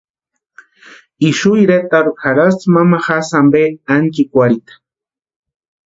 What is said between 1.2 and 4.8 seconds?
Ixu iretarhu jarhasti mamajasï ampe ánchikwarhita.